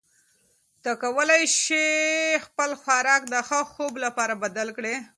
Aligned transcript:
ته 0.83 0.91
کولی 1.01 1.43
شې 1.61 1.85
خپل 2.45 2.69
خوراک 2.81 3.21
د 3.29 3.35
ښه 3.47 3.59
خوب 3.71 3.93
لپاره 4.05 4.33
بدل 4.43 4.67
کړې. 4.77 4.95